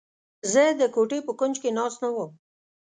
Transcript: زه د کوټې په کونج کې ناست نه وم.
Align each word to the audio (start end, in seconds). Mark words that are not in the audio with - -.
زه 0.51 0.63
د 0.79 0.81
کوټې 0.95 1.19
په 1.27 1.31
کونج 1.39 1.55
کې 1.61 1.69
ناست 1.77 1.97
نه 2.03 2.09
وم. 2.15 2.31